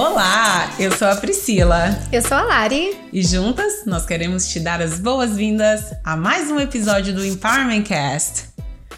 [0.00, 1.90] Olá, eu sou a Priscila.
[2.10, 2.98] Eu sou a Lari.
[3.12, 8.48] E juntas nós queremos te dar as boas-vindas a mais um episódio do Empowerment Cast.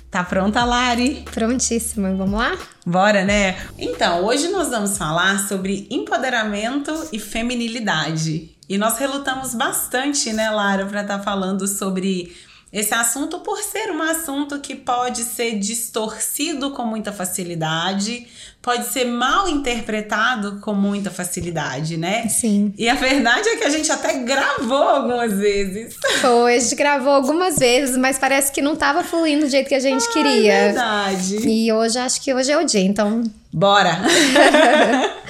[0.08, 1.24] Tá pronta, Lari?
[1.34, 2.56] Prontíssima, vamos lá?
[2.86, 3.58] Bora, né?
[3.76, 8.56] Então, hoje nós vamos falar sobre empoderamento e feminilidade.
[8.68, 12.32] E nós relutamos bastante, né, Lara, para estar tá falando sobre
[12.72, 18.26] esse assunto por ser um assunto que pode ser distorcido com muita facilidade,
[18.62, 22.28] pode ser mal interpretado com muita facilidade, né?
[22.28, 22.72] Sim.
[22.78, 25.96] E a verdade é que a gente até gravou algumas vezes.
[26.20, 29.74] Foi, a gente gravou algumas vezes, mas parece que não estava fluindo do jeito que
[29.74, 30.52] a gente ah, queria.
[30.52, 31.36] É verdade.
[31.48, 33.24] E hoje acho que hoje é o dia, então.
[33.52, 34.00] Bora!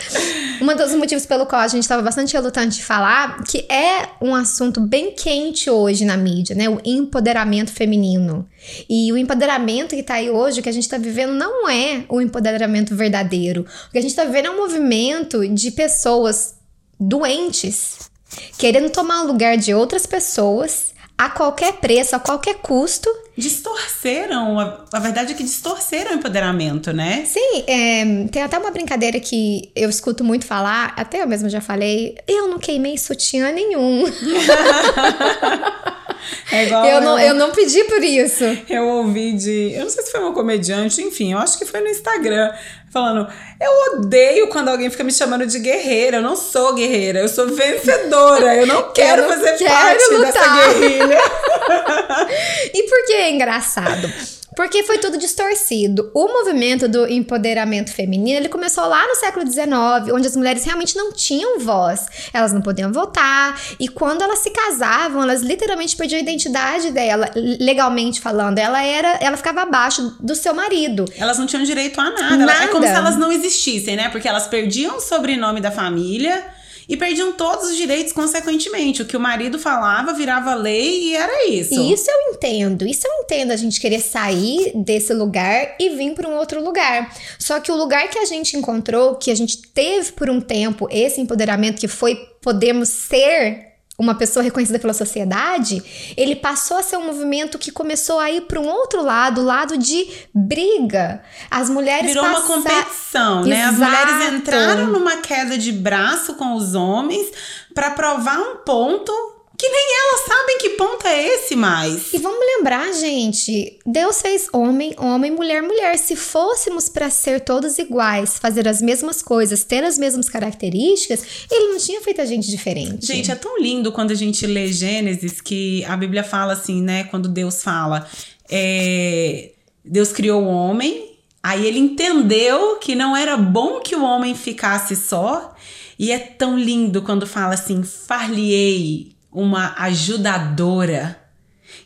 [0.63, 4.33] Um dos motivos pelo qual a gente estava bastante relutante de falar, que é um
[4.33, 6.69] assunto bem quente hoje na mídia, né?
[6.69, 8.49] O empoderamento feminino.
[8.89, 12.05] E o empoderamento que está aí hoje, o que a gente está vivendo, não é
[12.09, 13.66] o empoderamento verdadeiro.
[13.88, 16.55] O que a gente está vivendo é um movimento de pessoas
[16.99, 18.09] doentes,
[18.57, 23.11] querendo tomar o lugar de outras pessoas a qualquer preço, a qualquer custo.
[23.37, 27.25] Distorceram, a, a verdade é que distorceram o empoderamento, né?
[27.25, 31.61] Sim, é, tem até uma brincadeira que eu escuto muito falar, até eu mesma já
[31.61, 34.05] falei, eu não queimei sutiã nenhum.
[36.51, 38.45] É igual eu, não, eu não pedi por isso.
[38.68, 39.73] Eu ouvi de.
[39.74, 42.52] Eu não sei se foi uma comediante, enfim, eu acho que foi no Instagram.
[42.90, 43.26] Falando,
[43.59, 46.18] eu odeio quando alguém fica me chamando de guerreira.
[46.18, 48.54] Eu não sou guerreira, eu sou vencedora.
[48.54, 50.32] Eu não quero eu não fazer quero parte lutar.
[50.32, 51.18] dessa guerrilha.
[52.74, 54.12] e por que é engraçado?
[54.55, 56.11] Porque foi tudo distorcido.
[56.15, 60.97] O movimento do empoderamento feminino, ele começou lá no século XIX, onde as mulheres realmente
[60.97, 62.07] não tinham voz.
[62.33, 67.31] Elas não podiam votar, e quando elas se casavam, elas literalmente perdiam a identidade dela,
[67.34, 68.59] legalmente falando.
[68.59, 71.05] Ela era, ela ficava abaixo do seu marido.
[71.17, 72.37] Elas não tinham direito a nada.
[72.37, 72.65] nada.
[72.65, 74.09] É como se elas não existissem, né?
[74.09, 76.45] Porque elas perdiam o sobrenome da família
[76.88, 79.03] e perdiam todos os direitos consequentemente.
[79.03, 81.81] O que o marido falava virava lei e era isso.
[81.81, 82.87] Isso eu entendo.
[82.87, 87.15] Isso eu entendo a gente querer sair desse lugar e vir para um outro lugar.
[87.38, 90.88] Só que o lugar que a gente encontrou, que a gente teve por um tempo
[90.91, 93.72] esse empoderamento que foi podemos ser
[94.03, 95.83] uma pessoa reconhecida pela sociedade,
[96.17, 99.45] ele passou a ser um movimento que começou a ir para um outro lado, o
[99.45, 101.23] lado de briga.
[101.49, 103.69] As mulheres virou uma competição, né?
[103.69, 103.73] Exato.
[103.73, 107.31] As mulheres entraram numa queda de braço com os homens
[107.73, 109.12] para provar um ponto
[109.59, 112.13] que nem elas sabem que ponto é esse mais.
[112.13, 115.99] E vamos lembrar, gente, Deus fez homem, homem, mulher, mulher.
[115.99, 121.73] Se fôssemos para ser todos iguais, fazer as mesmas coisas, ter as mesmas características, ele
[121.73, 123.07] não tinha feito a gente diferente.
[123.07, 127.05] Gente, é tão lindo quando a gente lê Gênesis que a Bíblia fala assim, né?
[127.05, 128.09] Quando Deus fala,
[128.51, 129.51] é,
[129.85, 134.97] Deus criou o homem, aí ele entendeu que não era bom que o homem ficasse
[134.97, 135.55] só.
[135.99, 141.22] E é tão lindo quando fala assim: far-lhe-ei uma ajudadora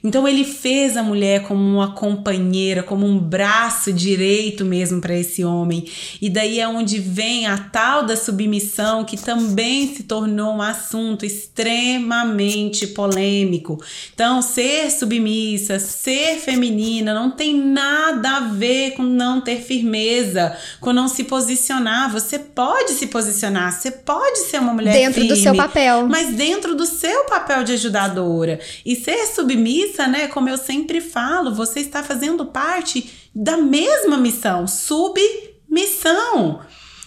[0.03, 5.45] então ele fez a mulher como uma companheira, como um braço direito mesmo para esse
[5.45, 5.85] homem.
[6.21, 11.25] E daí é onde vem a tal da submissão, que também se tornou um assunto
[11.25, 13.83] extremamente polêmico.
[14.15, 20.93] Então, ser submissa, ser feminina, não tem nada a ver com não ter firmeza, com
[20.93, 22.13] não se posicionar.
[22.13, 26.35] Você pode se posicionar, você pode ser uma mulher dentro firme, do seu papel, mas
[26.35, 28.61] dentro do seu papel de ajudadora.
[28.85, 30.29] E ser submissa isso, né?
[30.29, 36.61] Como eu sempre falo, você está fazendo parte da mesma missão, submissão.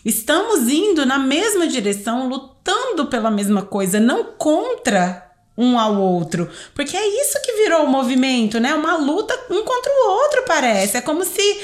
[0.06, 6.50] Estamos indo na mesma direção, lutando pela mesma coisa, não contra um ao outro.
[6.74, 8.74] Porque é isso que virou o movimento, né?
[8.74, 10.98] Uma luta um contra o outro, parece.
[10.98, 11.62] É como se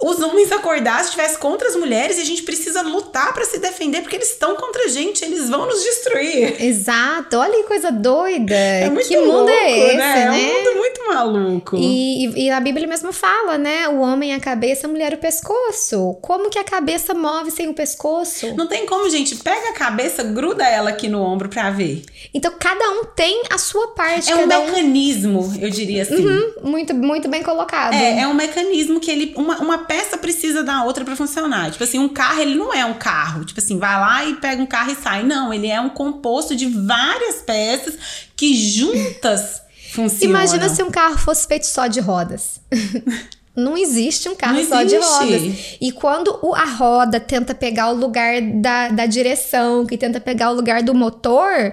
[0.00, 4.02] os homens acordassem, estivessem contra as mulheres e a gente precisa lutar para se defender
[4.02, 6.62] porque eles estão contra a gente, eles vão nos destruir.
[6.62, 8.54] Exato, olha que coisa doida.
[8.54, 10.22] É muito que louco, mundo é esse, né?
[10.22, 10.52] É um né?
[10.52, 11.76] mundo muito maluco.
[11.76, 13.88] E, e, e, a Bíblia mesmo fala, né?
[13.88, 16.18] O homem é a cabeça, a mulher é o pescoço.
[16.20, 18.54] Como que a cabeça move sem o pescoço?
[18.56, 19.36] Não tem como, gente.
[19.36, 22.04] Pega a cabeça, gruda ela aqui no ombro pra ver.
[22.32, 24.30] Então cada um tem a sua parte.
[24.30, 25.56] É um mecanismo, um...
[25.60, 26.26] eu diria assim.
[26.26, 27.94] Uhum, muito, muito bem colocado.
[27.94, 29.34] É, é um mecanismo que ele.
[29.36, 31.70] Uma, uma peça precisa da outra para funcionar.
[31.70, 33.44] Tipo assim, um carro, ele não é um carro.
[33.44, 35.22] Tipo assim, vai lá e pega um carro e sai.
[35.22, 37.96] Não, ele é um composto de várias peças
[38.36, 40.36] que juntas funcionam.
[40.36, 42.60] Imagina se um carro fosse feito só de rodas.
[43.56, 45.76] Não existe um carro só de rodas.
[45.80, 50.50] E quando o, a roda tenta pegar o lugar da, da direção, que tenta pegar
[50.50, 51.72] o lugar do motor,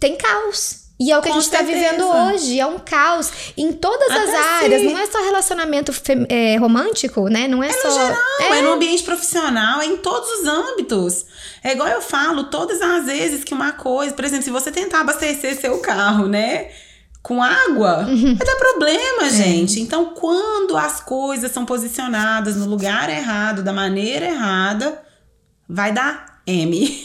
[0.00, 0.79] tem caos.
[1.02, 4.10] E é o que Com a gente está vivendo hoje, é um caos em todas
[4.10, 4.82] as Até áreas.
[4.82, 4.92] sim.
[4.92, 5.92] Não é só relacionamento
[6.28, 7.48] é, romântico, né?
[7.48, 7.88] Não é, É só.
[7.88, 8.18] no geral,
[8.52, 8.60] é.
[8.62, 11.24] no ambiente profissional, é em todos os âmbitos.
[11.64, 15.00] É igual eu falo, todas as vezes que uma coisa, por exemplo, se você tentar
[15.00, 16.68] abastecer seu carro, né?
[17.22, 18.34] Com água, Uhum.
[18.36, 19.30] vai dar problema, É.
[19.30, 19.80] gente.
[19.80, 25.00] Então, quando as coisas são posicionadas no lugar errado, da maneira errada,
[25.68, 27.04] vai dar M.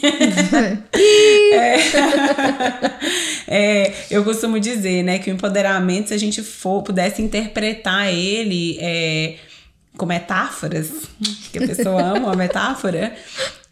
[3.48, 8.76] É, eu costumo dizer, né, que o empoderamento, se a gente for, pudesse interpretar ele
[8.80, 9.36] é,
[9.96, 10.90] com metáforas,
[11.52, 13.14] que a pessoa ama uma metáfora,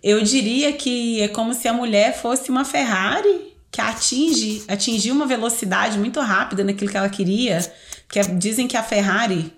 [0.00, 5.26] eu diria que é como se a mulher fosse uma Ferrari que atinge, atingiu uma
[5.26, 7.58] velocidade muito rápida naquilo que ela queria.
[8.08, 9.52] Que é- dizem que a Ferrari.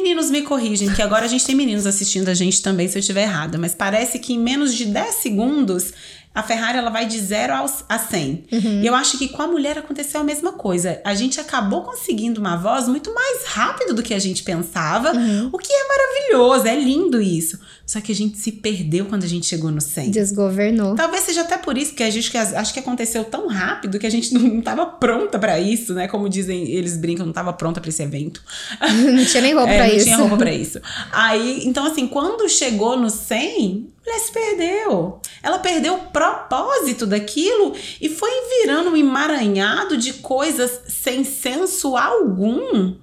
[0.00, 3.00] Meninos me corrigem, que agora a gente tem meninos assistindo a gente também, se eu
[3.00, 5.92] estiver errada, mas parece que em menos de 10 segundos
[6.38, 8.44] a Ferrari ela vai de 0 aos- a 100.
[8.82, 11.00] E eu acho que com a mulher aconteceu a mesma coisa.
[11.04, 15.12] A gente acabou conseguindo uma voz muito mais rápido do que a gente pensava,
[15.52, 17.58] o que é maravilhoso, é lindo isso.
[17.86, 20.10] Só que a gente se perdeu quando a gente chegou no 100.
[20.10, 20.94] Desgovernou.
[20.94, 24.10] Talvez seja até por isso que a gente acho que aconteceu tão rápido que a
[24.10, 26.06] gente não estava pronta pra isso, né?
[26.06, 28.42] Como dizem, eles brincam, não estava pronta pra esse evento.
[29.18, 30.04] Não tinha nem roupa É, não isso.
[30.04, 30.80] tinha roupa pra isso.
[31.12, 35.20] Aí, então assim, quando chegou no 100, a mulher se perdeu.
[35.42, 38.30] Ela perdeu o propósito daquilo e foi
[38.60, 42.94] virando um emaranhado de coisas sem senso algum.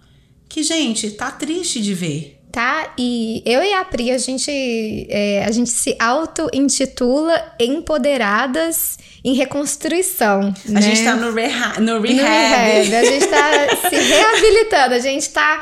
[0.47, 2.39] Que, gente, tá triste de ver.
[2.51, 2.93] Tá?
[2.97, 4.49] E eu e a Pri, a gente,
[5.09, 10.53] é, a gente se auto-intitula Empoderadas em Reconstrução.
[10.65, 10.81] A né?
[10.81, 12.23] gente tá no, reha no No rehab.
[12.23, 12.95] rehab.
[12.95, 15.61] A gente tá se reabilitando, a gente tá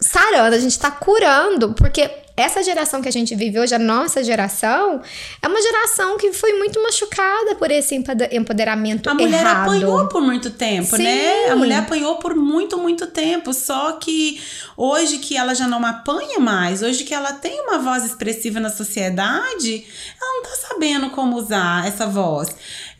[0.00, 4.22] sarando, a gente tá curando, porque essa geração que a gente vive hoje, a nossa
[4.24, 5.02] geração,
[5.42, 9.62] é uma geração que foi muito machucada por esse empode- empoderamento A mulher errado.
[9.68, 11.02] apanhou por muito tempo, Sim.
[11.02, 11.50] né?
[11.50, 13.52] A mulher apanhou por muito, muito tempo.
[13.52, 14.40] Só que
[14.76, 18.70] hoje que ela já não apanha mais, hoje que ela tem uma voz expressiva na
[18.70, 19.84] sociedade,
[20.20, 22.48] ela não tá sabendo como usar essa voz.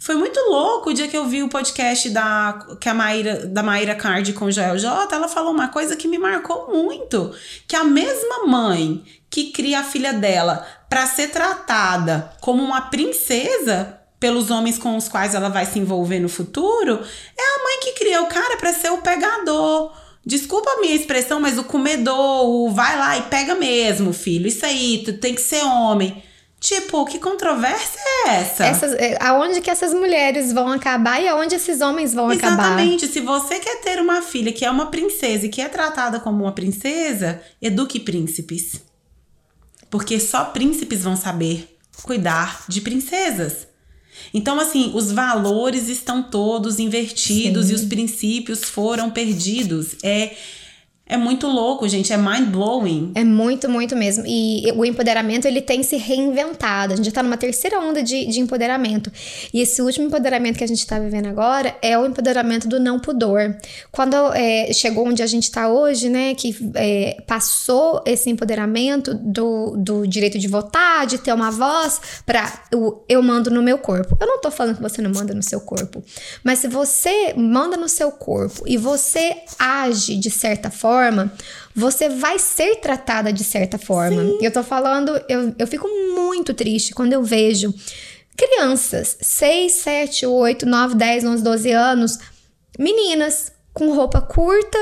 [0.00, 3.62] Foi muito louco o dia que eu vi o podcast da, que a Maíra, da
[3.62, 5.14] Maíra Card com Joel J.
[5.14, 7.34] Ela falou uma coisa que me marcou muito:
[7.68, 14.00] que a mesma mãe que cria a filha dela para ser tratada como uma princesa
[14.18, 16.92] pelos homens com os quais ela vai se envolver no futuro,
[17.38, 19.92] é a mãe que cria o cara para ser o pegador.
[20.24, 24.46] Desculpa a minha expressão, mas o comedor, o vai lá e pega mesmo, filho.
[24.46, 26.22] Isso aí, tu tem que ser homem.
[26.60, 28.66] Tipo, que controvérsia é essa?
[28.66, 32.52] Essas, é, aonde que essas mulheres vão acabar e aonde esses homens vão acabar.
[32.52, 33.06] Exatamente.
[33.06, 36.44] Se você quer ter uma filha que é uma princesa e que é tratada como
[36.44, 38.82] uma princesa, eduque príncipes.
[39.88, 43.66] Porque só príncipes vão saber cuidar de princesas.
[44.34, 47.72] Então, assim, os valores estão todos invertidos Sim.
[47.72, 49.96] e os princípios foram perdidos.
[50.02, 50.36] É,
[51.10, 52.12] é muito louco, gente.
[52.12, 53.10] É mind blowing.
[53.16, 54.22] É muito, muito mesmo.
[54.24, 56.92] E o empoderamento, ele tem se reinventado.
[56.92, 59.10] A gente já tá numa terceira onda de, de empoderamento.
[59.52, 63.00] E esse último empoderamento que a gente tá vivendo agora é o empoderamento do não
[63.00, 63.56] pudor.
[63.90, 69.74] Quando é, chegou onde a gente tá hoje, né, que é, passou esse empoderamento do,
[69.76, 74.16] do direito de votar, de ter uma voz, pra o eu mando no meu corpo.
[74.20, 76.04] Eu não tô falando que você não manda no seu corpo.
[76.44, 80.99] Mas se você manda no seu corpo e você age de certa forma,
[81.74, 84.22] você vai ser tratada de certa forma.
[84.40, 87.72] Eu tô falando, eu, eu fico muito triste quando eu vejo
[88.36, 92.18] crianças, 6, 7, 8, 9, 10, 11, 12 anos,
[92.78, 94.78] meninas com roupa curta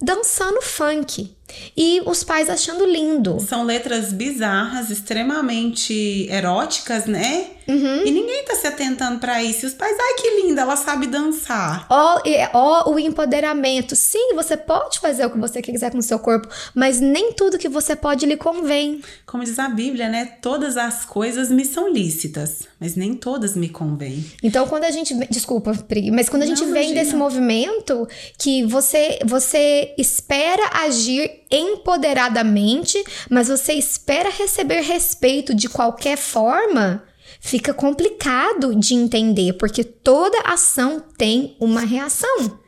[0.00, 1.36] dançando funk.
[1.76, 3.38] E os pais achando lindo.
[3.40, 7.46] São letras bizarras, extremamente eróticas, né?
[7.68, 8.04] Uhum.
[8.04, 9.64] E ninguém tá se atentando pra isso.
[9.64, 11.86] E os pais, ai que linda, ela sabe dançar.
[11.88, 13.94] Ó, e- ó, o empoderamento.
[13.94, 17.58] Sim, você pode fazer o que você quiser com o seu corpo, mas nem tudo
[17.58, 19.00] que você pode lhe convém.
[19.24, 20.24] Como diz a Bíblia, né?
[20.42, 24.24] Todas as coisas me são lícitas, mas nem todas me convêm.
[24.42, 25.14] Então, quando a gente.
[25.30, 27.00] Desculpa, Pri, mas quando a gente Não, vem imagina.
[27.04, 36.16] desse movimento que você, você espera agir empoderadamente, mas você espera receber respeito de qualquer
[36.16, 37.02] forma,
[37.40, 42.60] fica complicado de entender, porque toda ação tem uma reação.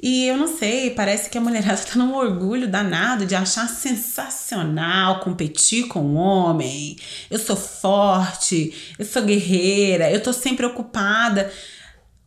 [0.00, 5.18] E eu não sei, parece que a mulherada tá num orgulho danado de achar sensacional
[5.18, 6.96] competir com o homem.
[7.28, 11.52] Eu sou forte, eu sou guerreira, eu tô sempre ocupada.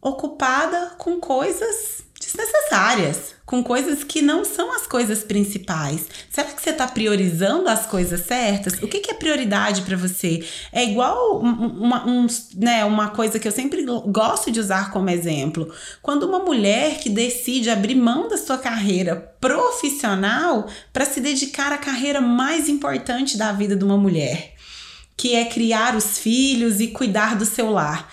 [0.01, 6.08] Ocupada com coisas desnecessárias, com coisas que não são as coisas principais.
[6.30, 8.82] Será que você está priorizando as coisas certas?
[8.82, 10.46] O que, que é prioridade para você?
[10.72, 15.74] É igual uma, um, né, uma coisa que eu sempre gosto de usar como exemplo.
[16.02, 21.78] Quando uma mulher que decide abrir mão da sua carreira profissional para se dedicar à
[21.78, 24.54] carreira mais importante da vida de uma mulher,
[25.18, 28.10] que é criar os filhos e cuidar do seu lar.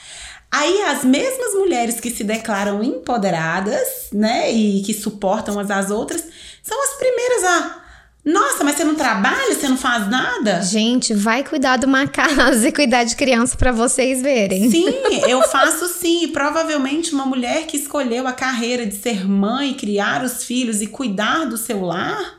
[0.50, 6.24] Aí as mesmas mulheres que se declaram empoderadas, né, e que suportam umas às outras,
[6.62, 7.88] são as primeiras a
[8.28, 10.60] nossa, mas você não trabalha, você não faz nada?
[10.60, 14.70] Gente, vai cuidar de uma casa e cuidar de criança para vocês verem.
[14.70, 14.86] Sim,
[15.26, 16.24] eu faço sim.
[16.24, 20.86] E provavelmente uma mulher que escolheu a carreira de ser mãe, criar os filhos e
[20.86, 22.37] cuidar do seu lar,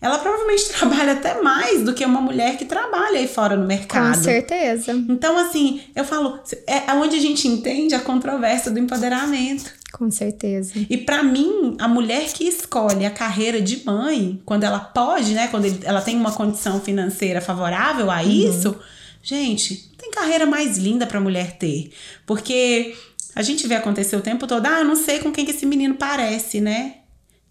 [0.00, 4.16] ela provavelmente trabalha até mais do que uma mulher que trabalha aí fora no mercado.
[4.16, 4.92] Com certeza.
[4.92, 9.72] Então, assim, eu falo, é onde a gente entende a controvérsia do empoderamento.
[9.92, 10.74] Com certeza.
[10.90, 15.48] E para mim, a mulher que escolhe a carreira de mãe, quando ela pode, né,
[15.48, 18.28] quando ela tem uma condição financeira favorável a uhum.
[18.28, 18.78] isso,
[19.22, 21.90] gente, tem carreira mais linda para mulher ter,
[22.26, 22.94] porque
[23.34, 25.64] a gente vê acontecer o tempo todo, ah, eu não sei com quem que esse
[25.64, 26.96] menino parece, né?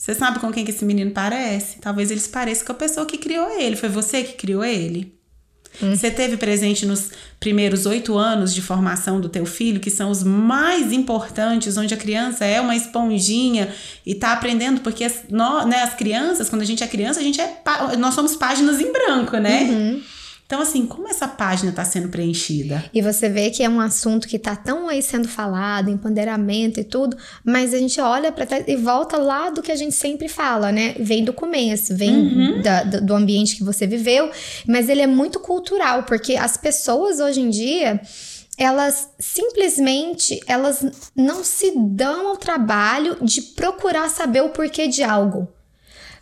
[0.05, 1.79] Você sabe com quem que esse menino parece?
[1.79, 3.75] Talvez ele se pareça com a pessoa que criou ele.
[3.75, 5.12] Foi você que criou ele?
[5.81, 5.95] Hum.
[5.95, 7.09] Você teve presente nos
[7.39, 11.97] primeiros oito anos de formação do teu filho, que são os mais importantes, onde a
[11.97, 13.74] criança é uma esponjinha
[14.05, 17.24] e tá aprendendo, porque as, nós, né, as crianças, quando a gente é criança, a
[17.24, 17.63] gente é
[17.97, 19.63] nós somos páginas em branco, né?
[19.63, 20.03] Uhum.
[20.45, 22.85] Então, assim, como essa página está sendo preenchida?
[22.93, 26.83] E você vê que é um assunto que está tão aí sendo falado, empoderamento e
[26.83, 30.29] tudo, mas a gente olha para trás e volta lá do que a gente sempre
[30.29, 30.95] fala, né?
[30.99, 32.61] Vem do começo, vem uhum.
[32.61, 34.29] da, do ambiente que você viveu,
[34.67, 37.99] mas ele é muito cultural, porque as pessoas hoje em dia
[38.57, 40.85] elas simplesmente elas
[41.15, 45.54] não se dão ao trabalho de procurar saber o porquê de algo.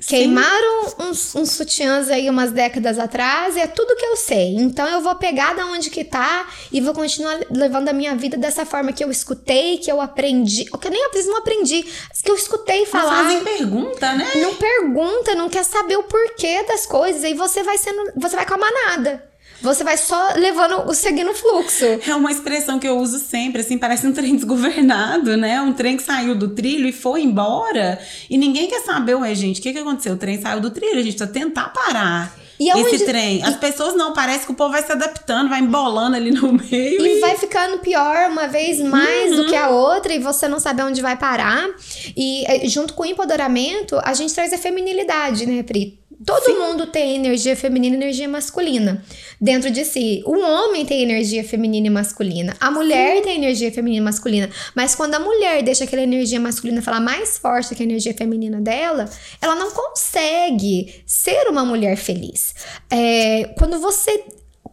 [0.07, 4.55] Queimaram uns, uns sutiãs aí umas décadas atrás e é tudo que eu sei.
[4.55, 8.37] Então eu vou pegar da onde que tá e vou continuar levando a minha vida
[8.37, 10.67] dessa forma que eu escutei, que eu aprendi.
[10.73, 11.83] O que eu nem não aprendi,
[12.23, 13.23] que eu escutei falar.
[13.23, 14.29] Mas fazem pergunta, né?
[14.35, 17.23] Não pergunta, não quer saber o porquê das coisas.
[17.23, 18.11] Aí você vai sendo.
[18.17, 19.32] Você vai com a manada.
[19.63, 21.85] Você vai só levando, seguindo o fluxo.
[22.05, 25.61] É uma expressão que eu uso sempre, assim, parece um trem desgovernado, né?
[25.61, 27.97] Um trem que saiu do trilho e foi embora.
[28.29, 30.13] E ninguém quer saber, ué, gente, o que, que aconteceu?
[30.13, 32.35] O trem saiu do trilho, a gente precisa tentar parar.
[32.59, 33.05] E esse onde...
[33.05, 33.43] trem.
[33.43, 37.05] As pessoas não, parece que o povo vai se adaptando, vai embolando ali no meio.
[37.05, 37.19] E, e...
[37.19, 39.37] vai ficando pior uma vez mais uhum.
[39.37, 41.69] do que a outra, e você não sabe onde vai parar.
[42.15, 46.02] E eh, junto com o empoderamento, a gente traz a feminilidade, né, Pri?
[46.25, 46.57] Todo Sim.
[46.57, 49.03] mundo tem energia feminina e energia masculina
[49.39, 50.23] dentro de si.
[50.25, 52.55] O homem tem energia feminina e masculina.
[52.59, 53.21] A mulher Sim.
[53.23, 54.49] tem energia feminina e masculina.
[54.75, 58.61] Mas quando a mulher deixa aquela energia masculina falar mais forte que a energia feminina
[58.61, 59.09] dela,
[59.41, 62.53] ela não consegue ser uma mulher feliz.
[62.89, 64.23] É, quando você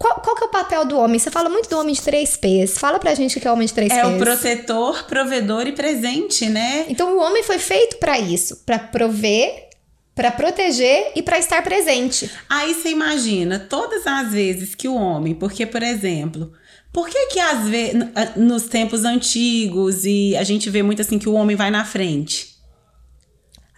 [0.01, 1.19] qual, qual que é o papel do homem?
[1.19, 2.79] Você fala muito do homem de três P's.
[2.79, 4.11] Fala pra gente o que é o homem de três é P's.
[4.11, 6.87] É o protetor, provedor e presente, né?
[6.89, 9.69] Então o homem foi feito para isso, para prover,
[10.21, 12.31] para proteger e para estar presente.
[12.47, 16.53] Aí você imagina todas as vezes que o homem, porque por exemplo,
[16.93, 17.95] por que que às vezes
[18.37, 22.55] nos tempos antigos e a gente vê muito assim que o homem vai na frente?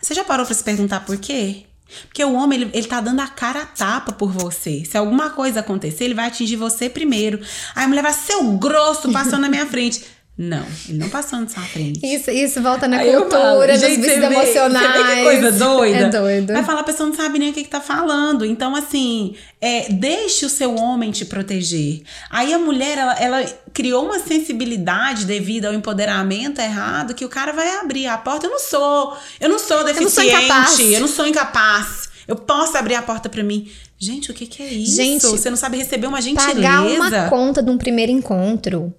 [0.01, 1.63] Você já parou para se perguntar por quê?
[2.09, 4.85] Porque o homem, ele, ele tá dando a cara a tapa por você.
[4.85, 7.39] Se alguma coisa acontecer, ele vai atingir você primeiro.
[7.73, 10.05] Aí a mulher vai, seu grosso, passou na minha frente.
[10.37, 12.01] Não, ele não passou na sua frente.
[12.03, 15.07] Isso, isso volta na Aí cultura, falo, dos vícios emocionais.
[15.07, 15.99] Vê que coisa doida?
[15.99, 16.53] É doido.
[16.55, 18.43] Vai falar, a pessoa não sabe nem o que, que tá falando.
[18.43, 22.03] Então, assim, é, deixe o seu homem te proteger.
[22.31, 27.53] Aí a mulher, ela, ela criou uma sensibilidade devido ao empoderamento errado que o cara
[27.53, 28.47] vai abrir a porta.
[28.47, 30.81] Eu não sou, eu não sou deficiente, eu não sou incapaz.
[30.81, 32.09] Eu não sou incapaz.
[32.27, 33.71] Eu posso abrir a porta para mim.
[33.99, 34.97] Gente, o que, que é isso?
[34.97, 36.55] Gente, você não sabe receber uma gentileza.
[36.55, 38.95] Pagar uma conta de um primeiro encontro.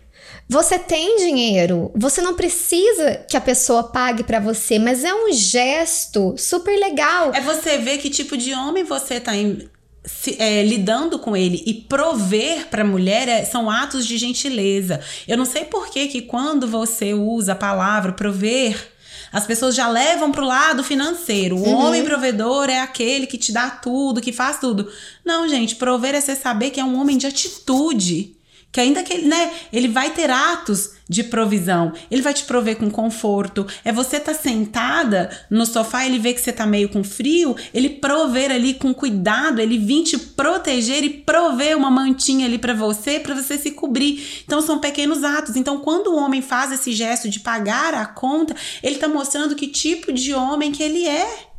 [0.48, 5.32] Você tem dinheiro, você não precisa que a pessoa pague para você, mas é um
[5.32, 7.34] gesto super legal.
[7.34, 9.68] É você ver que tipo de homem você tá em,
[10.06, 15.00] se, é, lidando com ele e prover para a mulher é, são atos de gentileza.
[15.28, 18.92] Eu não sei por que que quando você usa a palavra prover
[19.32, 21.58] as pessoas já levam pro lado financeiro.
[21.58, 21.88] O uhum.
[21.88, 24.88] homem provedor é aquele que te dá tudo, que faz tudo.
[25.26, 28.36] Não, gente, prover é você saber que é um homem de atitude
[28.74, 31.94] Que ainda que ele, né, ele vai ter atos de provisão.
[32.10, 33.68] Ele vai te prover com conforto.
[33.86, 37.88] É você tá sentada no sofá, ele vê que você tá meio com frio, ele
[37.88, 43.20] prover ali com cuidado, ele vir te proteger e prover uma mantinha ali para você,
[43.20, 44.44] para você se cobrir.
[44.44, 45.56] Então são pequenos atos.
[45.56, 49.68] Então quando o homem faz esse gesto de pagar a conta, ele tá mostrando que
[49.68, 51.53] tipo de homem que ele é.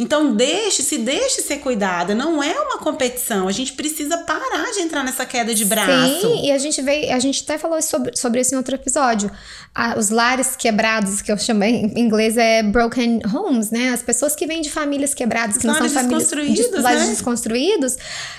[0.00, 2.14] Então deixe, se deixe ser cuidada.
[2.14, 3.48] Não é uma competição.
[3.48, 6.20] A gente precisa parar de entrar nessa queda de braço.
[6.20, 9.28] Sim, e a gente veio, a gente até falou sobre, sobre isso em outro episódio.
[9.74, 13.90] Ah, os lares quebrados, que eu chamei em inglês é broken homes, né?
[13.90, 17.02] As pessoas que vêm de famílias quebradas, que Os não são lares famílias desconstruídos, lares
[17.02, 17.08] né?
[17.10, 17.96] desconstruídos.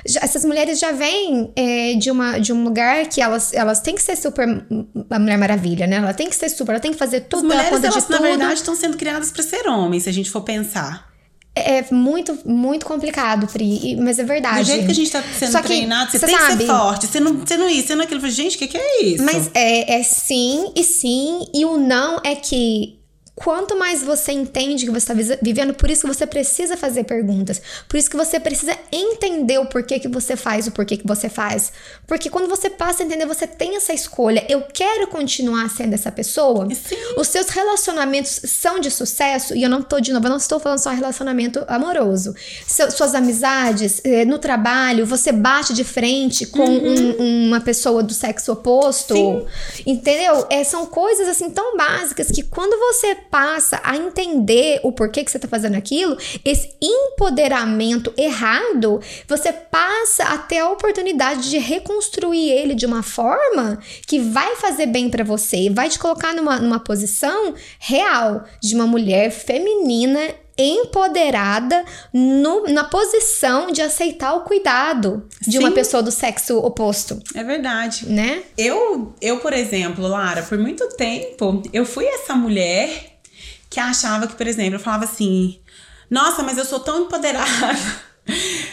[0.07, 3.95] já- essas mulheres já vêm é, de, uma, de um lugar que elas, elas têm
[3.95, 4.47] que ser super
[5.09, 5.97] a Mulher Maravilha, né?
[5.97, 7.93] Ela tem que ser super, ela tem que fazer As tudo pela mulheres, conta de
[7.97, 11.08] elas, na verdade, estão sendo criadas para ser homens, se a gente for pensar.
[11.55, 14.59] É muito, muito complicado, Pri, mas é verdade.
[14.59, 16.57] Do jeito que a gente tá sendo Só que, treinado, você você tem que sabe-
[16.65, 17.07] ser forte.
[17.07, 18.17] Você não, você não isso, você não aquilo.
[18.17, 19.23] Eu falei, Gente, o que, que é isso?
[19.23, 22.98] Mas é, é sim e sim, e o não é que
[23.43, 27.61] quanto mais você entende que você está vivendo, por isso que você precisa fazer perguntas.
[27.87, 31.29] Por isso que você precisa entender o porquê que você faz, o porquê que você
[31.29, 31.71] faz.
[32.05, 34.45] Porque quando você passa a entender, você tem essa escolha.
[34.49, 36.67] Eu quero continuar sendo essa pessoa.
[36.73, 36.95] Sim.
[37.17, 40.59] Os seus relacionamentos são de sucesso, e eu não tô, de novo, eu não estou
[40.59, 42.33] falando só relacionamento amoroso.
[42.67, 48.13] Seu- suas amizades, eh, no trabalho, você bate de frente com um- uma pessoa do
[48.13, 49.13] sexo oposto.
[49.13, 49.45] Sim.
[49.85, 50.45] Entendeu?
[50.49, 55.31] É, são coisas assim tão básicas que quando você passa a entender o porquê que
[55.31, 62.49] você tá fazendo aquilo, esse empoderamento errado, você passa a ter a oportunidade de reconstruir
[62.51, 66.79] ele de uma forma que vai fazer bem pra você, vai te colocar numa, numa
[66.79, 70.19] posição real de uma mulher feminina
[70.61, 75.73] empoderada no- na posição de aceitar o cuidado de uma Sim.
[75.75, 78.05] pessoa do sexo oposto, É verdade.
[78.09, 78.43] né?
[78.57, 83.18] Eu, eu, por exemplo, Lara, por muito tempo, eu fui essa mulher
[83.69, 85.59] que achava que, por exemplo, eu falava assim:
[86.09, 87.47] Nossa, mas eu sou tão empoderada.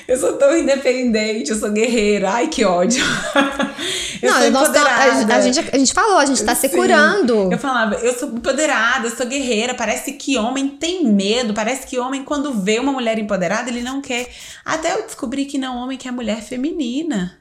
[0.06, 2.30] Eu sou tão independente, eu sou guerreira.
[2.30, 3.02] Ai, que ódio.
[4.22, 5.34] Eu sou nós tá- a, empoderada.
[5.36, 6.76] a gente, a gente falou, a gente tá se Sim.
[6.76, 7.52] curando.
[7.52, 9.74] Eu falava, eu sou empoderada, eu sou guerreira.
[9.74, 11.52] Parece que homem tem medo.
[11.54, 14.28] Parece que homem, quando vê uma mulher empoderada, ele não quer.
[14.64, 17.38] Até eu descobri que não, homem quer mulher feminina.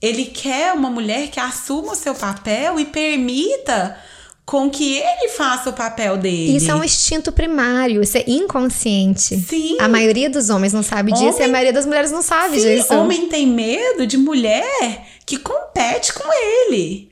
[0.00, 3.98] Ele quer uma mulher que assuma o seu papel e permita
[4.46, 6.56] com que ele faça o papel dele.
[6.56, 9.36] Isso é um instinto primário, isso é inconsciente.
[9.40, 9.76] Sim.
[9.80, 12.60] A maioria dos homens não sabe disso e a Homem- maioria das mulheres não sabe
[12.60, 12.94] Sim, disso.
[12.94, 16.22] homem tem medo de mulher que compete com
[16.70, 17.10] ele.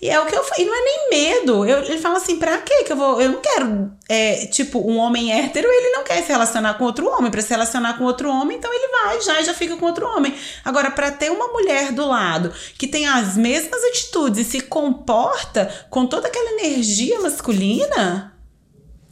[0.00, 0.44] E é o que eu.
[0.58, 1.64] E não é nem medo.
[1.64, 3.20] Eu, ele fala assim: pra quê que eu vou.
[3.20, 3.90] Eu não quero.
[4.08, 7.30] É, tipo, um homem hétero, ele não quer se relacionar com outro homem.
[7.30, 10.06] Pra se relacionar com outro homem, então ele vai já e já fica com outro
[10.06, 10.34] homem.
[10.64, 15.68] Agora, pra ter uma mulher do lado que tem as mesmas atitudes e se comporta
[15.88, 18.32] com toda aquela energia masculina.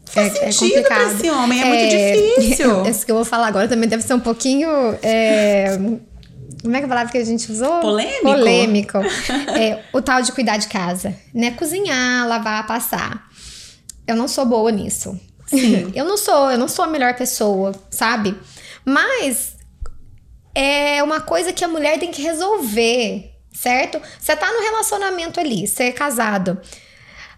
[0.06, 1.14] Faz É, é sentido pra complicado.
[1.20, 1.88] esse homem, é, muito
[2.38, 2.82] difícil.
[2.86, 4.68] Isso que eu vou falar agora também deve ser um pouquinho.
[5.02, 5.76] é,
[6.64, 7.80] Como é que é a palavra que a gente usou?
[7.80, 8.22] Polêmico?
[8.22, 8.98] Polêmico.
[9.54, 11.50] É, o tal de cuidar de casa, né?
[11.50, 13.28] Cozinhar, lavar, passar.
[14.06, 15.20] Eu não sou boa nisso.
[15.46, 15.92] Sim.
[15.94, 18.34] eu não sou, eu não sou a melhor pessoa, sabe?
[18.82, 19.56] Mas
[20.54, 24.00] é uma coisa que a mulher tem que resolver, certo?
[24.18, 26.58] Você tá no relacionamento ali, você é casado.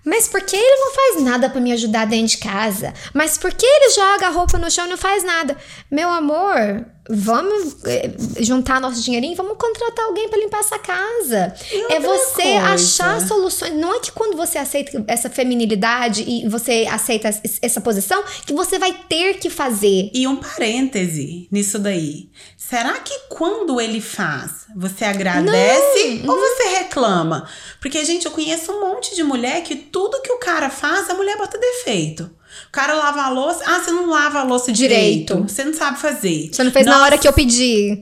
[0.05, 2.95] Mas por que ele não faz nada pra me ajudar dentro de casa?
[3.13, 5.57] Mas por que ele joga a roupa no chão e não faz nada?
[5.91, 11.55] Meu amor, vamos eh, juntar nosso dinheirinho, e vamos contratar alguém pra limpar essa casa.
[11.73, 12.61] É outra você coisa?
[12.75, 13.75] achar soluções.
[13.75, 18.53] Não é que quando você aceita essa feminilidade e você aceita es- essa posição que
[18.53, 20.11] você vai ter que fazer.
[20.13, 22.29] E um parêntese nisso daí.
[22.57, 27.49] Será que quando ele faz, você agradece ou você reclama?
[27.81, 31.15] Porque, gente, eu conheço um monte de mulher que tudo que o cara faz, a
[31.15, 32.31] mulher bota defeito.
[32.69, 33.63] O cara lava a louça.
[33.67, 35.35] Ah, você não lava a louça direito.
[35.35, 35.49] Direito.
[35.53, 36.51] Você não sabe fazer.
[36.53, 37.05] Você não fez na Nossa.
[37.05, 38.01] hora que eu pedi.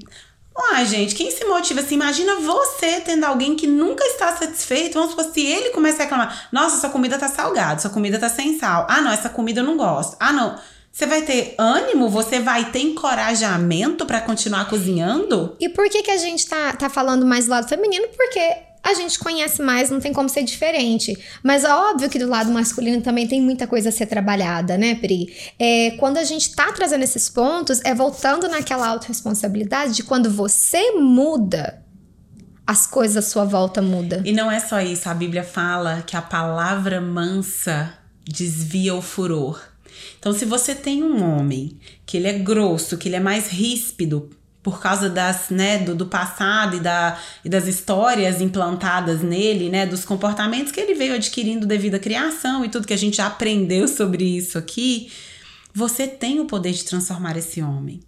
[0.73, 1.97] Ai, gente, quem se motiva assim?
[1.97, 4.95] Imagina você tendo alguém que nunca está satisfeito.
[4.95, 8.29] Vamos supor, se ele começa a reclamar: Nossa, sua comida tá salgada, sua comida tá
[8.29, 8.87] sem sal.
[8.89, 10.17] Ah, não, essa comida eu não gosto.
[10.21, 10.57] Ah, não.
[10.93, 12.09] Você vai ter ânimo?
[12.09, 15.57] Você vai ter encorajamento pra continuar cozinhando?
[15.59, 18.07] E por que, que a gente tá, tá falando mais do lado feminino?
[18.17, 21.17] Porque a gente conhece mais, não tem como ser diferente.
[21.43, 24.95] Mas é óbvio que do lado masculino também tem muita coisa a ser trabalhada, né,
[24.95, 25.35] Pri?
[25.59, 30.93] É, quando a gente tá trazendo esses pontos, é voltando naquela autorresponsabilidade de quando você
[30.93, 31.83] muda,
[32.67, 34.21] as coisas à sua volta mudam.
[34.25, 37.95] E não é só isso, a Bíblia fala que a palavra mansa
[38.27, 39.61] desvia o furor.
[40.19, 44.31] Então, se você tem um homem que ele é grosso, que ele é mais ríspido
[44.65, 49.85] por causa das, né, do, do passado e, da, e das histórias implantadas nele, né,
[49.85, 53.27] dos comportamentos que ele veio adquirindo devido à criação e tudo que a gente já
[53.27, 55.13] aprendeu sobre isso aqui,
[55.75, 58.01] você tem o poder de transformar esse homem.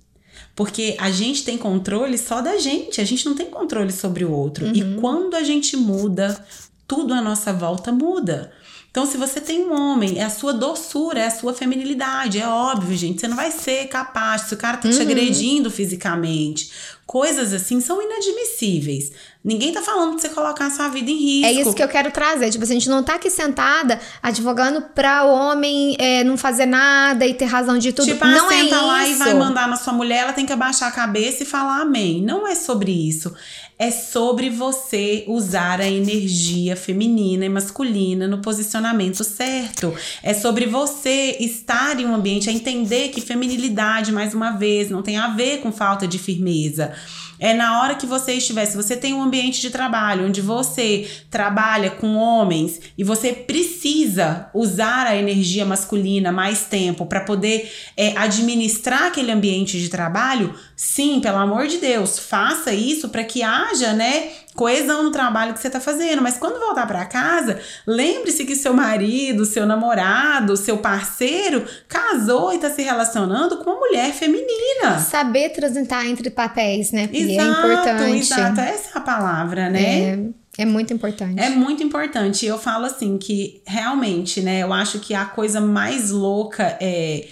[0.55, 4.33] Porque a gente tem controle só da gente, a gente não tem controle sobre o
[4.33, 4.65] outro.
[4.65, 4.73] Uhum.
[4.73, 6.43] E quando a gente muda,
[6.89, 8.51] tudo à nossa volta muda.
[8.97, 12.41] Então, se você tem um homem, é a sua doçura, é a sua feminilidade.
[12.41, 13.21] É óbvio, gente.
[13.21, 14.45] Você não vai ser capaz.
[14.49, 15.03] Se o cara tá te uhum.
[15.03, 16.71] agredindo fisicamente,
[17.05, 19.13] coisas assim são inadmissíveis.
[19.45, 21.47] Ninguém tá falando de você colocar a sua vida em risco.
[21.47, 22.51] É isso que eu quero trazer.
[22.51, 27.27] Tipo, a gente não tá aqui sentada advogando pra o homem é, não fazer nada
[27.27, 28.07] e ter razão de tudo.
[28.07, 30.89] Tipo, não é senta lá e vai mandar na sua mulher, ela tem que abaixar
[30.89, 32.23] a cabeça e falar amém.
[32.23, 33.35] Não é sobre isso
[33.79, 39.95] é sobre você usar a energia feminina e masculina no posicionamento certo.
[40.23, 45.03] É sobre você estar em um ambiente, a entender que feminilidade, mais uma vez, não
[45.03, 46.95] tem a ver com falta de firmeza.
[47.39, 51.09] É na hora que você estiver, se você tem um ambiente de trabalho onde você
[51.31, 58.17] trabalha com homens e você precisa usar a energia masculina mais tempo para poder é,
[58.17, 63.93] administrar aquele ambiente de trabalho, sim, pelo amor de Deus, faça isso para que haja,
[63.93, 66.23] né, coesão no trabalho que você está fazendo.
[66.23, 72.57] Mas quando voltar para casa, lembre-se que seu marido, seu namorado, seu parceiro casou e
[72.57, 74.99] está se relacionando com uma mulher feminina.
[74.99, 77.09] Saber transitar entre papéis, né?
[77.13, 78.19] É exato, é importante.
[78.19, 79.83] Exato, essa é a palavra, né?
[79.83, 80.47] É.
[80.59, 81.39] É muito importante.
[81.39, 82.47] É muito importante.
[82.47, 84.63] Eu falo assim que realmente, né?
[84.63, 87.27] Eu acho que a coisa mais louca é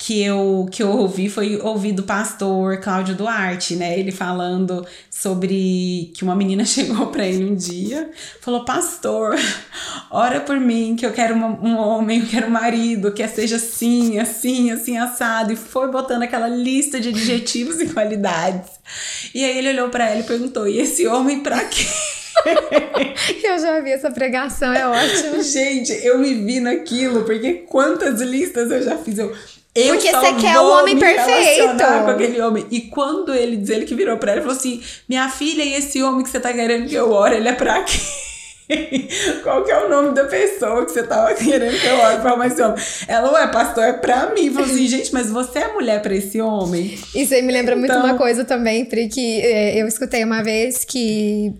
[0.00, 3.98] que eu, que eu ouvi foi ouvir do pastor Cláudio Duarte, né?
[3.98, 8.08] Ele falando sobre que uma menina chegou para ele um dia,
[8.40, 9.36] falou: Pastor,
[10.08, 13.56] ora por mim, que eu quero uma, um homem, eu quero um marido, que seja
[13.56, 15.52] assim, assim, assim, assado.
[15.52, 18.70] E foi botando aquela lista de adjetivos e qualidades.
[19.34, 21.84] E aí ele olhou para ela e perguntou: E esse homem para quê?
[23.42, 25.42] eu já vi essa pregação, é ótimo.
[25.42, 29.18] Gente, eu me vi naquilo, porque quantas listas eu já fiz.
[29.18, 29.34] Eu,
[29.74, 31.76] eu Porque você quer o homem perfeito.
[31.76, 32.66] com aquele homem.
[32.70, 35.74] E quando ele diz, ele que virou pra ela e falou assim: Minha filha, e
[35.74, 37.98] esse homem que você tá querendo que eu ore, ele é pra quê?
[39.42, 42.46] Qual que é o nome da pessoa que você tava querendo que eu ore pra
[42.46, 42.76] esse homem?
[43.06, 44.50] Ela, ué, pastor, é pra mim.
[44.50, 46.98] Falou assim, gente, mas você é mulher pra esse homem?
[47.14, 48.00] Isso aí me lembra então...
[48.00, 51.54] muito uma coisa também, Pri, que é, eu escutei uma vez que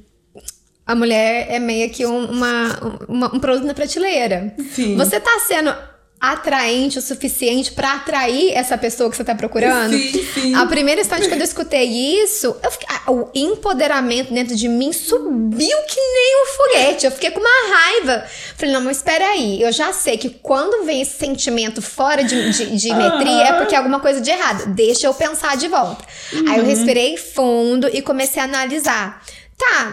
[0.86, 4.54] a mulher é meio que um, uma, uma, um produto na prateleira.
[4.74, 4.96] Sim.
[4.96, 5.74] Você tá sendo
[6.20, 9.96] atraente o suficiente para atrair essa pessoa que você tá procurando.
[9.96, 10.54] Sim, sim.
[10.54, 14.92] A primeira instante quando eu escutei isso, eu fiquei, ah, o empoderamento dentro de mim
[14.92, 17.06] subiu que nem um foguete.
[17.06, 18.24] Eu fiquei com uma raiva.
[18.56, 19.62] Falei, não, mas espera aí.
[19.62, 23.74] Eu já sei que quando vem esse sentimento fora de, de, de metria é porque
[23.74, 24.74] é alguma coisa de errado.
[24.74, 26.04] Deixa eu pensar de volta.
[26.32, 26.48] Uhum.
[26.48, 26.68] Aí eu uhum.
[26.68, 29.22] respirei fundo e comecei a analisar.
[29.56, 29.92] Tá,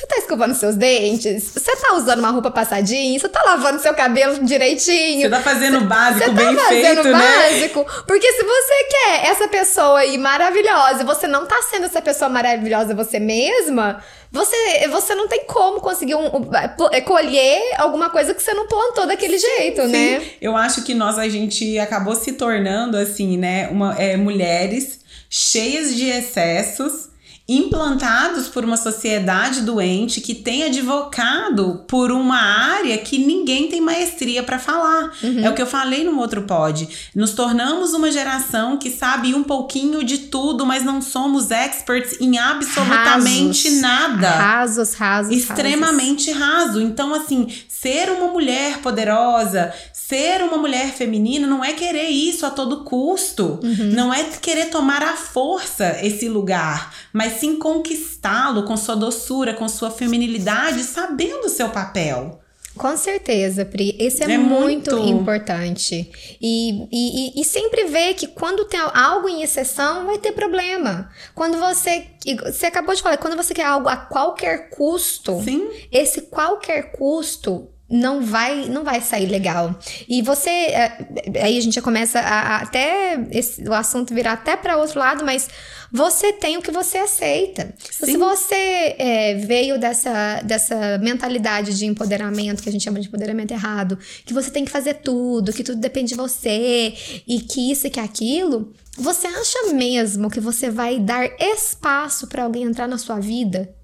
[0.00, 1.50] você tá escovando seus dentes?
[1.52, 3.18] Você tá usando uma roupa passadinha?
[3.18, 5.22] Você tá lavando seu cabelo direitinho?
[5.22, 7.12] Você tá fazendo o básico tá bem feito, né?
[7.12, 7.86] básico.
[8.06, 12.30] Porque se você quer essa pessoa aí maravilhosa e você não tá sendo essa pessoa
[12.30, 16.50] maravilhosa você mesma, você, você não tem como conseguir um, um,
[16.92, 19.88] é, colher alguma coisa que você não plantou daquele jeito, sim.
[19.88, 20.22] né?
[20.40, 25.94] Eu acho que nós, a gente acabou se tornando, assim, né, uma, é, mulheres cheias
[25.94, 27.09] de excessos
[27.50, 34.42] implantados por uma sociedade doente que tem advocado por uma área que ninguém tem maestria
[34.42, 35.12] para falar.
[35.22, 35.44] Uhum.
[35.44, 36.88] É o que eu falei no outro pod.
[37.14, 42.38] Nos tornamos uma geração que sabe um pouquinho de tudo, mas não somos experts em
[42.38, 43.80] absolutamente rasos.
[43.80, 44.30] nada.
[44.30, 45.36] Rasos, rasos.
[45.36, 46.40] Extremamente rasos.
[46.40, 46.80] raso.
[46.80, 52.50] Então, assim, ser uma mulher poderosa, ser uma mulher feminina, não é querer isso a
[52.50, 53.58] todo custo.
[53.62, 53.92] Uhum.
[53.92, 59.68] Não é querer tomar à força esse lugar, mas sim conquistá-lo com sua doçura, com
[59.68, 62.40] sua feminilidade, sabendo o seu papel.
[62.76, 63.96] Com certeza, Pri.
[63.98, 66.10] Esse é, é muito, muito, importante.
[66.40, 71.10] E, e, e, sempre ver que quando tem algo em exceção, vai ter problema.
[71.34, 72.06] Quando você.
[72.44, 75.68] Você acabou de falar, quando você quer algo a qualquer custo, Sim.
[75.90, 79.74] esse qualquer custo não vai não vai sair legal.
[80.08, 81.06] E você é,
[81.42, 84.98] aí a gente já começa a, a até esse, o assunto virar até para outro
[84.98, 85.48] lado, mas
[85.92, 87.74] você tem o que você aceita.
[87.90, 88.06] Sim.
[88.06, 93.50] Se você é, veio dessa, dessa mentalidade de empoderamento, que a gente chama de empoderamento
[93.50, 96.94] errado, que você tem que fazer tudo, que tudo depende de você
[97.26, 102.44] e que isso e que aquilo, você acha mesmo que você vai dar espaço para
[102.44, 103.74] alguém entrar na sua vida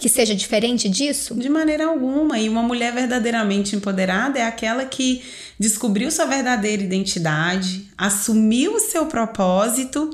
[0.00, 1.34] que seja diferente disso?
[1.34, 2.38] De maneira alguma.
[2.38, 5.22] E uma mulher verdadeiramente empoderada é aquela que
[5.58, 10.10] descobriu sua verdadeira identidade, assumiu o seu propósito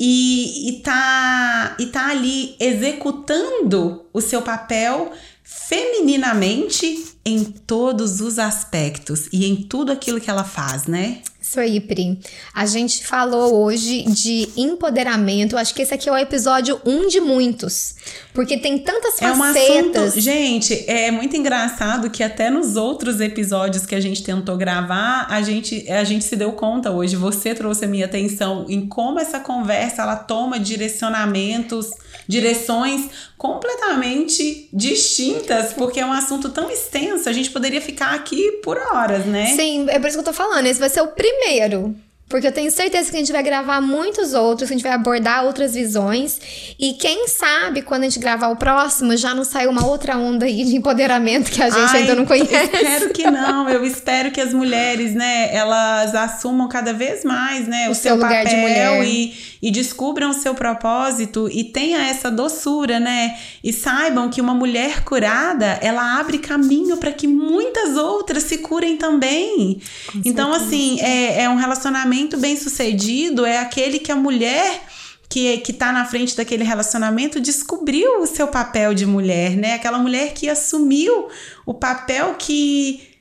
[0.00, 5.12] e, e, tá, e tá ali executando o seu papel
[5.44, 11.20] femininamente em todos os aspectos e em tudo aquilo que ela faz, né?
[11.48, 12.18] Isso aí, Pri.
[12.52, 15.56] A gente falou hoje de empoderamento.
[15.56, 17.94] Acho que esse aqui é o episódio um de muitos.
[18.34, 19.36] Porque tem tantas é facetas.
[19.36, 24.56] Um assunto, gente, é muito engraçado que até nos outros episódios que a gente tentou
[24.56, 27.14] gravar, a gente, a gente se deu conta hoje.
[27.14, 31.90] Você trouxe a minha atenção em como essa conversa ela toma direcionamentos,
[32.26, 38.78] direções completamente distintas, porque é um assunto tão extenso, a gente poderia ficar aqui por
[38.78, 39.54] horas, né?
[39.54, 40.66] Sim, é por isso que eu tô falando.
[40.66, 41.35] Esse vai ser o primeiro.
[42.28, 44.92] Porque eu tenho certeza que a gente vai gravar muitos outros, que a gente vai
[44.92, 46.40] abordar outras visões.
[46.76, 50.44] E quem sabe, quando a gente gravar o próximo, já não saiu uma outra onda
[50.44, 52.52] aí de empoderamento que a gente Ai, ainda não conhece.
[52.52, 53.68] Eu espero que não.
[53.68, 58.02] Eu espero que as mulheres, né, elas assumam cada vez mais, né, o, o seu,
[58.02, 59.04] seu lugar papel de mulher.
[59.06, 63.38] E, e descubram o seu propósito e tenha essa doçura, né?
[63.62, 68.96] E saibam que uma mulher curada, ela abre caminho para que muitas outras se curem
[68.96, 69.80] também.
[70.12, 70.66] Com então, certeza.
[70.66, 74.82] assim, é, é um relacionamento bem sucedido, é aquele que a mulher
[75.28, 79.74] que, que tá na frente daquele relacionamento descobriu o seu papel de mulher, né?
[79.74, 81.28] Aquela mulher que assumiu
[81.64, 83.15] o papel que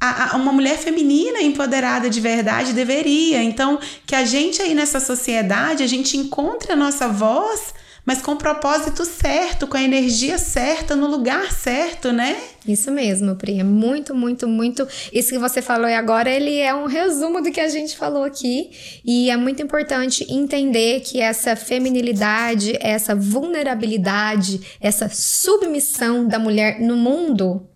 [0.00, 3.42] a, a, uma mulher feminina empoderada de verdade deveria.
[3.42, 8.32] Então, que a gente aí nessa sociedade, a gente encontre a nossa voz, mas com
[8.32, 12.36] o propósito certo, com a energia certa, no lugar certo, né?
[12.68, 13.58] Isso mesmo, Pri.
[13.58, 14.86] É muito, muito, muito.
[15.12, 18.70] Isso que você falou agora, ele é um resumo do que a gente falou aqui.
[19.04, 26.96] E é muito importante entender que essa feminilidade, essa vulnerabilidade, essa submissão da mulher no
[26.96, 27.66] mundo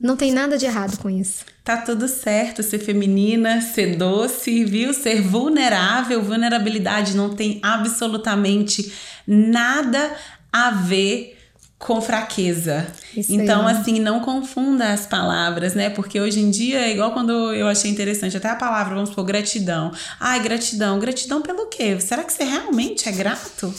[0.00, 1.44] não tem nada de errado com isso.
[1.62, 4.94] Tá tudo certo ser feminina, ser doce, viu?
[4.94, 6.22] Ser vulnerável.
[6.22, 8.92] Vulnerabilidade não tem absolutamente
[9.26, 10.10] nada
[10.50, 11.36] a ver
[11.78, 12.86] com fraqueza.
[13.16, 13.76] Isso então, aí.
[13.76, 15.90] assim, não confunda as palavras, né?
[15.90, 19.24] Porque hoje em dia é igual quando eu achei interessante, até a palavra, vamos supor,
[19.24, 19.92] gratidão.
[20.18, 20.98] Ai, gratidão.
[20.98, 22.00] Gratidão pelo quê?
[22.00, 23.72] Será que você realmente é grato?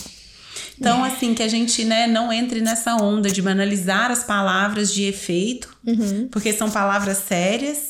[0.82, 5.04] Então, assim, que a gente né, não entre nessa onda de banalizar as palavras de
[5.04, 6.28] efeito, uhum.
[6.32, 7.90] porque são palavras sérias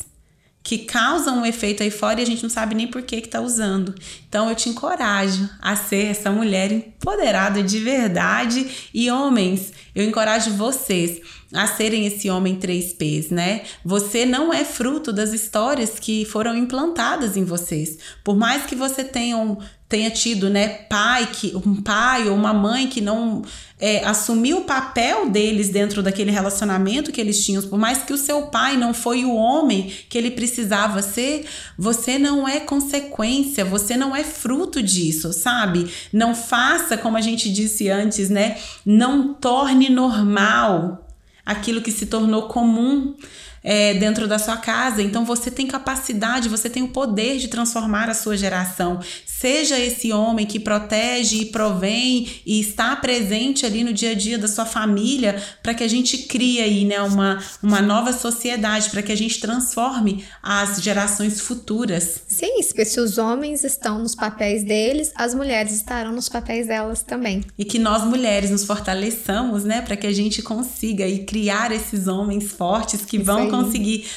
[0.61, 3.29] que causam um efeito aí fora e a gente não sabe nem por que que
[3.29, 3.95] tá usando.
[4.27, 10.51] Então eu te encorajo a ser essa mulher empoderada de verdade e homens, eu encorajo
[10.51, 11.21] vocês
[11.53, 13.61] a serem esse homem 3Ps, né?
[13.83, 17.97] Você não é fruto das histórias que foram implantadas em vocês.
[18.23, 19.57] Por mais que você tenha um,
[19.91, 23.43] tenha tido, né, pai que um pai ou uma mãe que não
[23.77, 28.17] é, assumiu o papel deles dentro daquele relacionamento que eles tinham, por mais que o
[28.17, 31.45] seu pai não foi o homem que ele precisava ser,
[31.77, 35.91] você não é consequência, você não é fruto disso, sabe?
[36.13, 38.57] Não faça como a gente disse antes, né?
[38.85, 41.07] Não torne normal
[41.45, 43.15] aquilo que se tornou comum
[43.63, 45.01] é, dentro da sua casa.
[45.01, 48.99] Então você tem capacidade, você tem o poder de transformar a sua geração.
[49.25, 54.37] Seja esse homem que protege e provém e está presente ali no dia a dia
[54.37, 59.01] da sua família para que a gente crie aí, né, uma, uma nova sociedade, para
[59.01, 62.21] que a gente transforme as gerações futuras.
[62.27, 67.01] Sim, porque se os homens estão nos papéis deles, as mulheres estarão nos papéis delas
[67.01, 67.43] também.
[67.57, 72.07] E que nós mulheres nos fortaleçamos, né, para que a gente consiga aí criar esses
[72.07, 74.07] homens fortes que Isso vão conseguir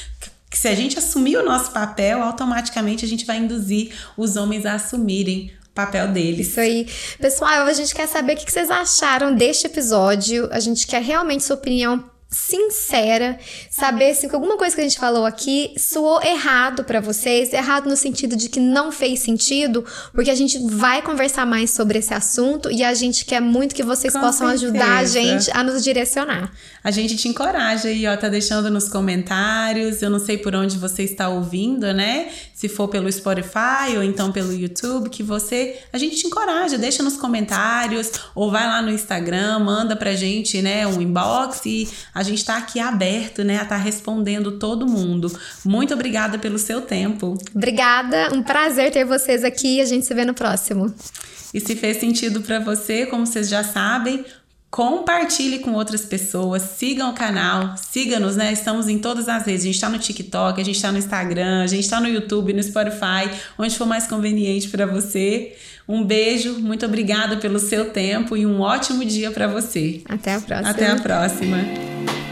[0.49, 4.65] que se a gente assumir o nosso papel, automaticamente a gente vai induzir os homens
[4.65, 6.47] a assumirem o papel deles.
[6.47, 6.87] Isso aí.
[7.19, 10.47] Pessoal, a gente quer saber o que vocês acharam deste episódio.
[10.51, 12.03] A gente quer realmente sua opinião
[12.35, 17.87] sincera, saber se alguma coisa que a gente falou aqui soou errado para vocês, errado
[17.87, 22.13] no sentido de que não fez sentido, porque a gente vai conversar mais sobre esse
[22.13, 24.65] assunto e a gente quer muito que vocês Com possam certeza.
[24.67, 26.51] ajudar a gente a nos direcionar.
[26.83, 30.01] A gente te encoraja aí, ó, tá deixando nos comentários.
[30.01, 32.27] Eu não sei por onde você está ouvindo, né?
[32.53, 37.01] Se for pelo Spotify ou então pelo YouTube, que você, a gente te encoraja, deixa
[37.01, 42.24] nos comentários ou vai lá no Instagram, manda pra gente, né, um inbox e a
[42.25, 45.31] gente está aqui aberto, né, a estar tá respondendo todo mundo.
[45.63, 47.37] Muito obrigada pelo seu tempo.
[47.53, 50.93] Obrigada, um prazer ter vocês aqui a gente se vê no próximo.
[51.53, 54.25] E se fez sentido para você, como vocês já sabem,
[54.75, 58.51] compartilhe com outras pessoas, sigam o canal, siga-nos, né?
[58.51, 59.61] Estamos em todas as redes.
[59.61, 62.51] A gente está no TikTok, a gente está no Instagram, a gente está no YouTube,
[62.51, 65.55] no Spotify, onde for mais conveniente para você.
[65.87, 70.01] Um beijo, muito obrigada pelo seu tempo e um ótimo dia para você.
[70.09, 70.69] Até a próxima.
[70.69, 72.24] Até a próxima.